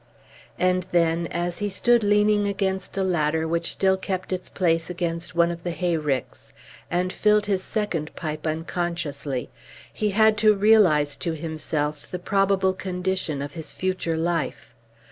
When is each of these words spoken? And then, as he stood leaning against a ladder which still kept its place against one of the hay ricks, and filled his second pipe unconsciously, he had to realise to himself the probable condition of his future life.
And 0.57 0.87
then, 0.91 1.27
as 1.27 1.59
he 1.59 1.69
stood 1.69 2.03
leaning 2.03 2.47
against 2.47 2.97
a 2.97 3.03
ladder 3.03 3.47
which 3.47 3.71
still 3.71 3.97
kept 3.97 4.33
its 4.33 4.49
place 4.49 4.89
against 4.89 5.35
one 5.35 5.51
of 5.51 5.61
the 5.61 5.69
hay 5.69 5.95
ricks, 5.95 6.53
and 6.89 7.13
filled 7.13 7.45
his 7.45 7.61
second 7.63 8.15
pipe 8.15 8.47
unconsciously, 8.47 9.51
he 9.93 10.09
had 10.09 10.39
to 10.39 10.55
realise 10.55 11.15
to 11.17 11.33
himself 11.35 12.09
the 12.09 12.17
probable 12.17 12.73
condition 12.73 13.43
of 13.43 13.53
his 13.53 13.73
future 13.73 14.17
life. 14.17 14.73